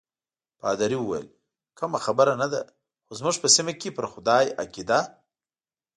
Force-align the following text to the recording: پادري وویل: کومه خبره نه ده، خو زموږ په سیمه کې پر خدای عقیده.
پادري 0.59 0.97
وویل: 0.99 1.27
کومه 1.77 1.99
خبره 2.05 2.33
نه 2.41 2.47
ده، 2.53 2.61
خو 3.05 3.11
زموږ 3.19 3.35
په 3.41 3.47
سیمه 3.55 3.73
کې 3.81 3.95
پر 3.97 4.05
خدای 4.13 4.45
عقیده. 4.63 4.99